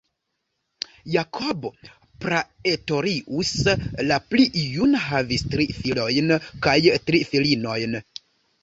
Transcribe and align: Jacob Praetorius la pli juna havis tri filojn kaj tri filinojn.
Jacob 1.15 1.67
Praetorius 2.25 3.53
la 4.09 4.19
pli 4.33 4.49
juna 4.65 5.03
havis 5.07 5.47
tri 5.53 5.71
filojn 5.83 6.37
kaj 6.67 6.79
tri 7.09 7.23
filinojn. 7.33 8.03